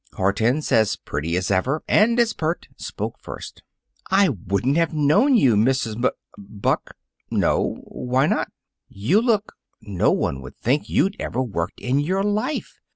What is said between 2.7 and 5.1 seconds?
spoke first. "I wouldn't have